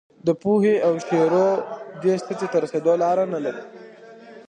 د 0.27 0.29
پوهې 0.41 0.75
او 0.87 0.93
شعور 1.07 1.57
دې 2.01 2.13
سطحې 2.21 2.47
ته 2.51 2.57
رسېدو 2.63 2.93
لاره 3.03 3.23
نه 3.33 3.39
لري. 3.45 3.63